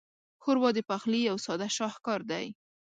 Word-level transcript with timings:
ښوروا 0.43 0.69
د 0.75 0.79
پخلي 0.89 1.19
یو 1.29 1.37
ساده 1.45 1.67
شاهکار 1.77 2.21
دی. 2.31 2.45